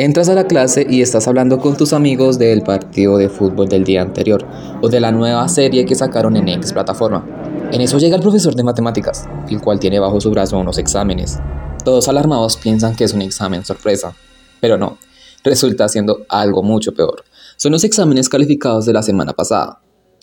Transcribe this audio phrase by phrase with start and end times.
[0.00, 3.82] Entras a la clase y estás hablando con tus amigos del partido de fútbol del
[3.82, 4.46] día anterior
[4.80, 7.26] o de la nueva serie que sacaron en X plataforma.
[7.72, 11.40] En eso llega el profesor de matemáticas, el cual tiene bajo su brazo unos exámenes.
[11.84, 14.14] Todos alarmados piensan que es un examen sorpresa,
[14.60, 14.98] pero no,
[15.42, 17.24] resulta siendo algo mucho peor.
[17.56, 19.80] Son los exámenes calificados de la semana pasada.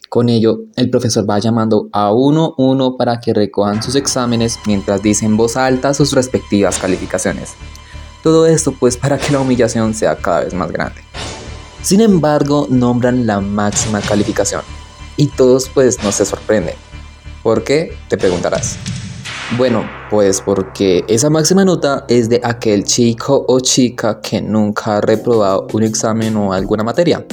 [0.08, 5.04] Con ello, el profesor va llamando a uno uno para que recojan sus exámenes mientras
[5.04, 7.56] dicen en voz alta sus respectivas calificaciones.
[8.26, 11.00] Todo esto pues para que la humillación sea cada vez más grande.
[11.84, 14.64] Sin embargo, nombran la máxima calificación
[15.16, 16.74] y todos pues no se sorprenden.
[17.44, 17.96] ¿Por qué?
[18.10, 18.78] Te preguntarás.
[19.60, 25.02] Bueno, pues porque esa máxima nota es de aquel chico o chica que nunca ha
[25.02, 27.24] reprobado un examen o alguna materia.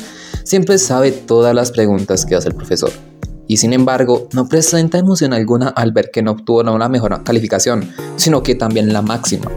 [0.45, 2.93] Siempre sabe todas las preguntas que hace el profesor.
[3.49, 7.91] Y sin embargo, no presenta emoción alguna al ver que no obtuvo una mejor calificación,
[8.17, 9.51] sino que también la máxima.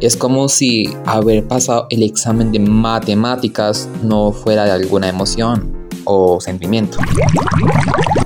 [0.00, 6.40] Es como si haber pasado el examen de matemáticas no fuera de alguna emoción o
[6.40, 6.98] sentimiento.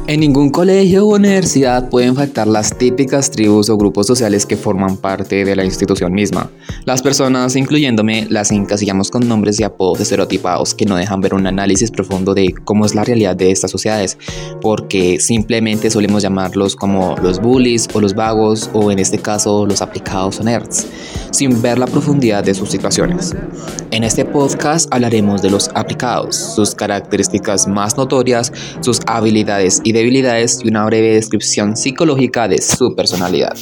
[0.06, 4.98] En ningún colegio o universidad pueden faltar las típicas tribus o grupos sociales que forman
[4.98, 6.50] parte de la institución misma.
[6.84, 11.46] Las personas, incluyéndome, las encasillamos con nombres y apodos estereotipados que no dejan ver un
[11.46, 14.18] análisis profundo de cómo es la realidad de estas sociedades,
[14.60, 19.80] porque simplemente solemos llamarlos como los bullies o los vagos o en este caso los
[19.80, 20.86] aplicados o nerds,
[21.30, 23.34] sin ver la profundidad de sus situaciones.
[23.90, 30.60] En este podcast hablaremos de los aplicados, sus características más notorias, sus habilidades y debilidades
[30.64, 33.56] y una breve descripción psicológica de su personalidad.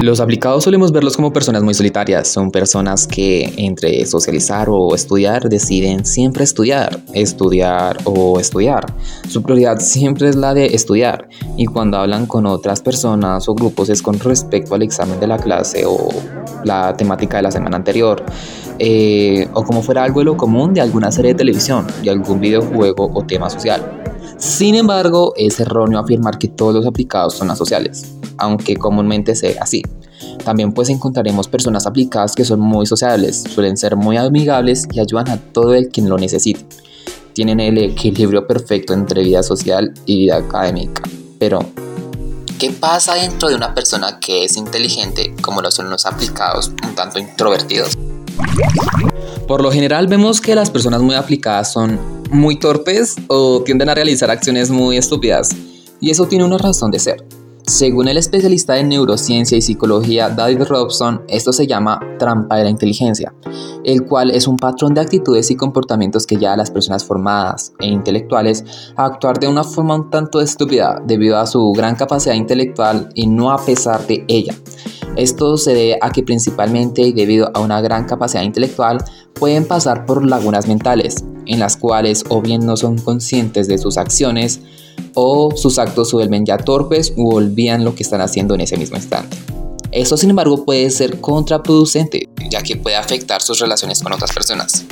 [0.00, 5.48] Los aplicados solemos verlos como personas muy solitarias, son personas que entre socializar o estudiar
[5.48, 8.84] deciden siempre estudiar, estudiar o estudiar.
[9.28, 13.88] Su prioridad siempre es la de estudiar y cuando hablan con otras personas o grupos
[13.88, 16.08] es con respecto al examen de la clase o
[16.64, 18.22] la temática de la semana anterior.
[18.78, 22.40] Eh, o como fuera algo de lo común de alguna serie de televisión, de algún
[22.40, 24.05] videojuego o tema social.
[24.38, 29.82] Sin embargo, es erróneo afirmar que todos los aplicados son asociales, aunque comúnmente sea así.
[30.44, 35.30] También pues encontraremos personas aplicadas que son muy sociables, suelen ser muy amigables y ayudan
[35.30, 36.66] a todo el quien lo necesite.
[37.32, 41.02] Tienen el equilibrio perfecto entre vida social y vida académica.
[41.38, 41.60] Pero,
[42.58, 46.94] ¿qué pasa dentro de una persona que es inteligente como lo son los aplicados un
[46.94, 47.96] tanto introvertidos?
[49.48, 53.94] Por lo general vemos que las personas muy aplicadas son muy torpes o tienden a
[53.94, 55.50] realizar acciones muy estúpidas.
[56.00, 57.24] Y eso tiene una razón de ser.
[57.66, 62.70] Según el especialista en neurociencia y psicología David Robson, esto se llama trampa de la
[62.70, 63.34] inteligencia,
[63.82, 67.72] el cual es un patrón de actitudes y comportamientos que lleva a las personas formadas
[67.80, 68.64] e intelectuales
[68.94, 73.26] a actuar de una forma un tanto estúpida debido a su gran capacidad intelectual y
[73.26, 74.54] no a pesar de ella.
[75.16, 78.98] Esto se debe a que principalmente y debido a una gran capacidad intelectual
[79.34, 83.96] pueden pasar por lagunas mentales, en las cuales o bien no son conscientes de sus
[83.96, 84.60] acciones,
[85.14, 88.76] o sus actos se vuelven ya torpes u olvidan lo que están haciendo en ese
[88.76, 89.36] mismo instante.
[89.92, 94.84] Esto, sin embargo, puede ser contraproducente, ya que puede afectar sus relaciones con otras personas,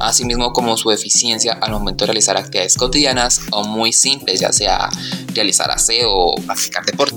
[0.00, 4.88] asimismo como su eficiencia al momento de realizar actividades cotidianas o muy simples, ya sea
[5.34, 7.16] realizar aseo o practicar deporte.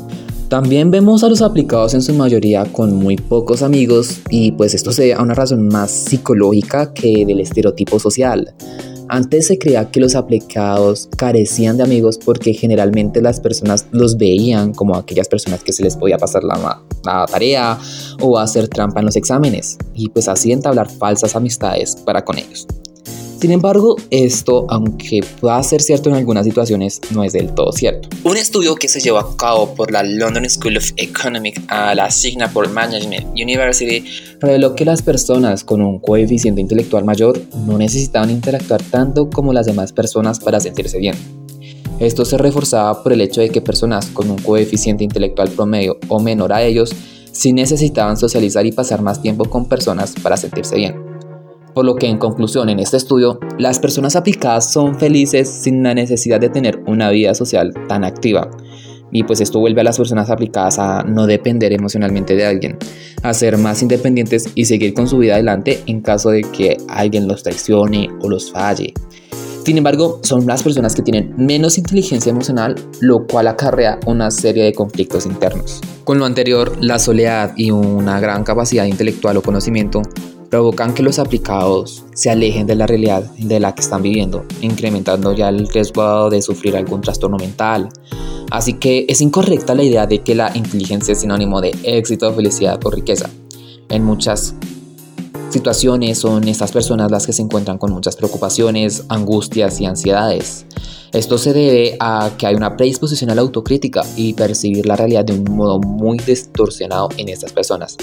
[0.50, 4.92] También vemos a los aplicados en su mayoría con muy pocos amigos y pues esto
[4.92, 8.56] se a una razón más psicológica que del estereotipo social.
[9.10, 14.74] Antes se creía que los aplicados carecían de amigos porque generalmente las personas los veían
[14.74, 16.82] como aquellas personas que se les podía pasar la,
[17.32, 17.78] tarea
[18.20, 22.66] o hacer trampa en los exámenes y pues así entablar falsas amistades para con ellos.
[23.40, 28.10] Sin embargo, esto, aunque pueda ser cierto en algunas situaciones, no es del todo cierto.
[28.26, 32.12] Un estudio que se llevó a cabo por la London School of Economics a la
[32.12, 34.04] Singapore Management University
[34.42, 39.68] reveló que las personas con un coeficiente intelectual mayor no necesitaban interactuar tanto como las
[39.68, 41.16] demás personas para sentirse bien.
[42.02, 46.20] Esto se reforzaba por el hecho de que personas con un coeficiente intelectual promedio o
[46.20, 46.92] menor a ellos
[47.32, 51.09] sí necesitaban socializar y pasar más tiempo con personas para sentirse bien.
[51.74, 55.94] Por lo que en conclusión en este estudio, las personas aplicadas son felices sin la
[55.94, 58.50] necesidad de tener una vida social tan activa.
[59.12, 62.78] Y pues esto vuelve a las personas aplicadas a no depender emocionalmente de alguien,
[63.24, 67.28] a ser más independientes y seguir con su vida adelante en caso de que alguien
[67.28, 68.94] los traicione o los falle.
[69.66, 74.64] Sin embargo, son las personas que tienen menos inteligencia emocional, lo cual acarrea una serie
[74.64, 75.82] de conflictos internos.
[76.06, 80.02] Con lo anterior, la soledad y una gran capacidad intelectual o conocimiento
[80.50, 85.34] provocan que los aplicados se alejen de la realidad de la que están viviendo, incrementando
[85.34, 87.90] ya el riesgo de sufrir algún trastorno mental.
[88.52, 92.80] Así que es incorrecta la idea de que la inteligencia es sinónimo de éxito, felicidad
[92.84, 93.30] o riqueza.
[93.90, 94.56] En muchas
[95.50, 100.66] situaciones son estas personas las que se encuentran con muchas preocupaciones, angustias y ansiedades.
[101.12, 105.26] Esto se debe a que hay una predisposición a la autocrítica y percibir la realidad
[105.26, 107.98] de un modo muy distorsionado en estas personas,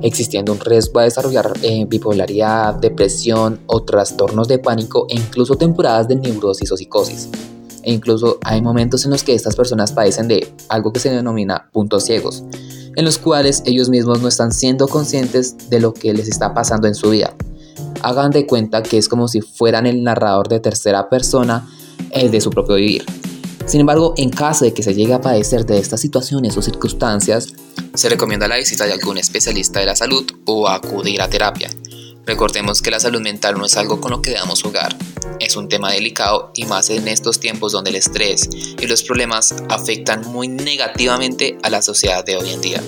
[0.00, 6.08] existiendo un riesgo a desarrollar eh, bipolaridad, depresión o trastornos de pánico e incluso temporadas
[6.08, 7.28] de neurosis o psicosis.
[7.82, 11.68] E incluso hay momentos en los que estas personas padecen de algo que se denomina
[11.70, 12.44] puntos ciegos,
[12.96, 16.88] en los cuales ellos mismos no están siendo conscientes de lo que les está pasando
[16.88, 17.34] en su vida.
[18.02, 21.68] Hagan de cuenta que es como si fueran el narrador de tercera persona
[22.12, 23.04] el de su propio vivir.
[23.66, 27.48] Sin embargo, en caso de que se llegue a padecer de estas situaciones o circunstancias,
[27.94, 31.68] se recomienda la visita de algún especialista de la salud o acudir a terapia.
[32.24, 34.96] Recordemos que la salud mental no es algo con lo que debamos jugar,
[35.40, 39.54] es un tema delicado y más en estos tiempos donde el estrés y los problemas
[39.68, 42.82] afectan muy negativamente a la sociedad de hoy en día.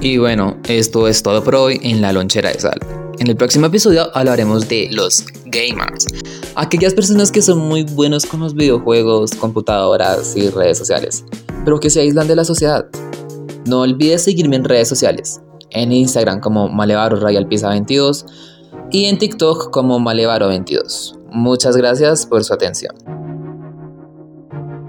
[0.00, 2.78] Y bueno, esto es todo por hoy en la lonchera de sal.
[3.18, 6.06] En el próximo episodio hablaremos de los gamers,
[6.56, 11.24] aquellas personas que son muy buenos con los videojuegos, computadoras y redes sociales,
[11.64, 12.86] pero que se aíslan de la sociedad.
[13.66, 18.26] No olvides seguirme en redes sociales, en Instagram como Malevaro 22
[18.90, 21.18] y en TikTok como Malevaro22.
[21.30, 23.15] Muchas gracias por su atención.